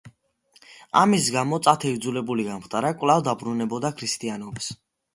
ამის 1.01 1.27
გამო, 1.35 1.59
წათე 1.69 1.93
იძულებული 1.99 2.49
გამხდარა 2.51 2.95
კვლავ 3.05 3.25
დაბრუნებოდა 3.31 3.97
ქრისტიანობას. 4.03 4.77